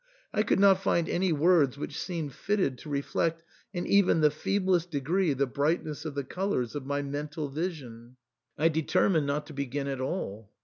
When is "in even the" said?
3.71-4.31